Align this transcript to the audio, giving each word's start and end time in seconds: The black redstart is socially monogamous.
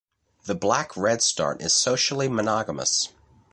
The 0.45 0.55
black 0.55 0.97
redstart 0.97 1.61
is 1.61 1.75
socially 1.75 2.27
monogamous. 2.27 3.09